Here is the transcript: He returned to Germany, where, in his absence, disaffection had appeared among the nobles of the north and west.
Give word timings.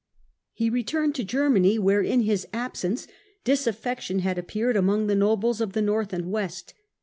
He 0.53 0.71
returned 0.71 1.13
to 1.13 1.23
Germany, 1.23 1.77
where, 1.77 2.01
in 2.01 2.21
his 2.21 2.47
absence, 2.51 3.05
disaffection 3.43 4.17
had 4.17 4.39
appeared 4.39 4.75
among 4.75 5.05
the 5.05 5.13
nobles 5.13 5.61
of 5.61 5.73
the 5.73 5.81
north 5.83 6.11
and 6.11 6.31
west. 6.31 6.73